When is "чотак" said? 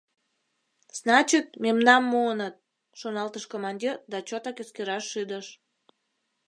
4.27-4.57